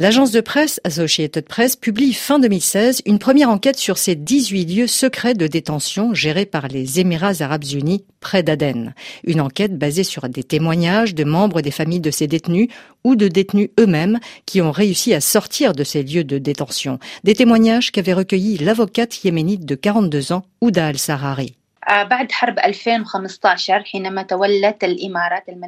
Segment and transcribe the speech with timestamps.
[0.00, 4.86] L'agence de presse Associated Press publie fin 2016 une première enquête sur ces 18 lieux
[4.86, 8.94] secrets de détention gérés par les Émirats arabes unis près d'Aden.
[9.24, 12.68] Une enquête basée sur des témoignages de membres des familles de ces détenus
[13.02, 17.00] ou de détenus eux-mêmes qui ont réussi à sortir de ces lieux de détention.
[17.24, 21.56] Des témoignages qu'avait recueillis l'avocate yéménite de 42 ans, Ouda al-Sarari.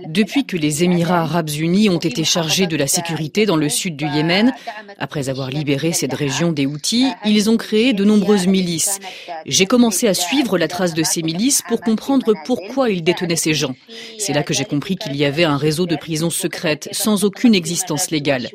[0.09, 3.96] Depuis que les Émirats arabes unis ont été chargés de la sécurité dans le sud
[3.96, 4.52] du Yémen,
[4.98, 8.98] après avoir libéré cette région des Houthis, ils ont créé de nombreuses milices.
[9.46, 13.55] J'ai commencé à suivre la trace de ces milices pour comprendre pourquoi ils détenaient ces
[13.55, 13.74] gens.
[14.18, 17.55] C'est là que j'ai compris qu'il y avait un réseau de prisons secrètes sans aucune
[17.55, 18.48] existence légale.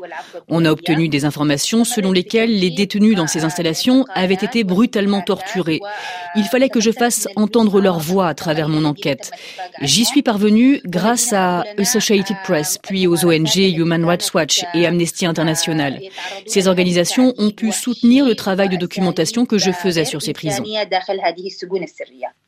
[0.50, 5.22] On a obtenu des informations selon lesquelles les détenus dans ces installations avaient été brutalement
[5.22, 5.80] torturés.
[6.36, 9.32] Il fallait que je fasse entendre entendre leur voix à travers mon enquête.
[9.82, 15.26] J'y suis parvenue grâce à Associated Press, puis aux ONG Human Rights Watch et Amnesty
[15.26, 16.02] International.
[16.46, 20.63] Ces organisations ont pu soutenir le travail de documentation que je faisais sur ces prisons.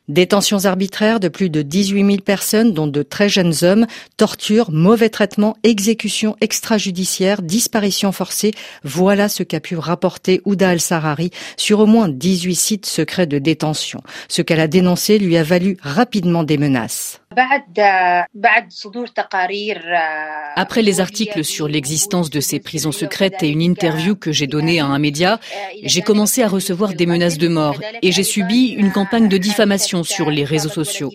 [0.08, 5.10] Détentions arbitraires de plus de 18 000 personnes, dont de très jeunes hommes, torture, mauvais
[5.10, 8.52] traitements, exécutions extrajudiciaires, disparitions forcées.
[8.84, 14.00] Voilà ce qu'a pu rapporter Ouda al-Sarari sur au moins 18 sites secrets de détention.
[14.28, 17.20] Ce qu'elle a dénoncé lui a valu rapidement des menaces.
[20.56, 24.80] Après les articles sur l'existence de ces prisons secrètes et une interview que j'ai donnée
[24.80, 25.38] à un média,
[25.82, 30.02] j'ai commencé à recevoir des menaces de mort et j'ai subi une campagne de diffamation
[30.02, 31.12] sur les réseaux sociaux.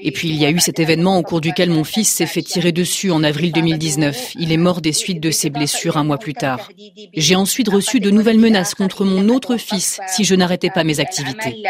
[0.00, 2.42] Et puis il y a eu cet événement au cours duquel mon fils s'est fait
[2.42, 4.34] tirer dessus en avril 2019.
[4.38, 6.68] Il est mort des suites de ses blessures un mois plus tard.
[7.14, 11.00] J'ai ensuite reçu de nouvelles menaces contre mon autre fils si je n'arrêtais pas mes
[11.00, 11.62] activités.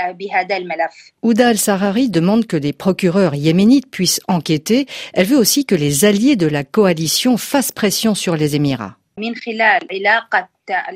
[1.22, 3.34] Ouda al-Sarari demande que des procureurs
[3.68, 4.86] yéménites puissent enquêter.
[5.12, 8.96] Elle veut aussi que les alliés de la coalition fassent pression sur les Émirats.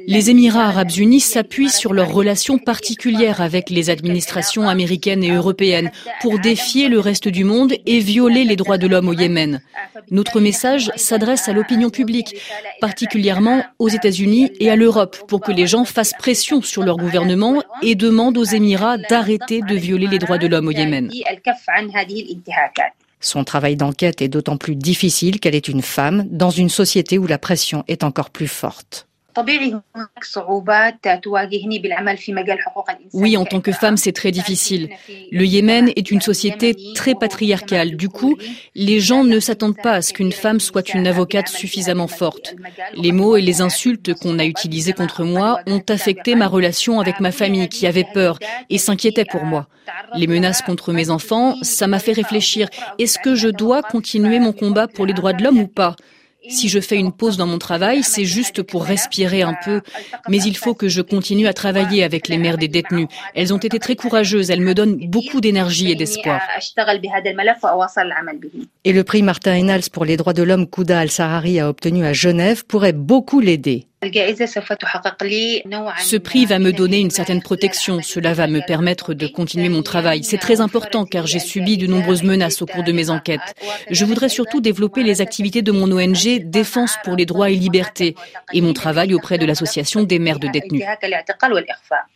[0.07, 5.91] Les Émirats arabes unis s'appuient sur leurs relations particulières avec les administrations américaines et européennes
[6.21, 9.61] pour défier le reste du monde et violer les droits de l'homme au Yémen.
[10.11, 12.37] Notre message s'adresse à l'opinion publique,
[12.81, 17.63] particulièrement aux États-Unis et à l'Europe, pour que les gens fassent pression sur leur gouvernement
[17.83, 21.11] et demandent aux Émirats d'arrêter de violer les droits de l'homme au Yémen.
[23.21, 27.27] Son travail d'enquête est d'autant plus difficile qu'elle est une femme dans une société où
[27.27, 29.07] la pression est encore plus forte.
[33.13, 34.91] Oui, en tant que femme, c'est très difficile.
[35.31, 37.97] Le Yémen est une société très patriarcale.
[37.97, 38.37] Du coup,
[38.75, 42.55] les gens ne s'attendent pas à ce qu'une femme soit une avocate suffisamment forte.
[42.95, 47.21] Les mots et les insultes qu'on a utilisés contre moi ont affecté ma relation avec
[47.21, 48.39] ma famille qui avait peur
[48.71, 49.69] et s'inquiétait pour moi.
[50.15, 52.69] Les menaces contre mes enfants, ça m'a fait réfléchir.
[52.99, 55.97] Est-ce que je dois continuer mon combat pour les droits de l'homme ou pas
[56.49, 59.81] si je fais une pause dans mon travail, c'est juste pour respirer un peu,
[60.29, 63.09] mais il faut que je continue à travailler avec les mères des détenus.
[63.35, 66.41] Elles ont été très courageuses, elles me donnent beaucoup d'énergie et d'espoir.
[68.85, 72.13] Et le prix Martin Enals pour les droits de l'homme Kouda al-Sarari a obtenu à
[72.13, 73.87] Genève pourrait beaucoup l'aider.
[76.01, 78.01] Ce prix va me donner une certaine protection.
[78.03, 80.25] Cela va me permettre de continuer mon travail.
[80.25, 83.41] C'est très important car j'ai subi de nombreuses menaces au cours de mes enquêtes.
[83.91, 88.17] Je voudrais surtout développer les activités de mon ONG Défense pour les droits et libertés
[88.53, 90.85] et mon travail auprès de l'association des mères de détenus.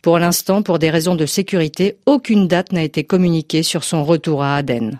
[0.01, 4.43] Pour l'instant, pour des raisons de sécurité, aucune date n'a été communiquée sur son retour
[4.43, 4.99] à Aden.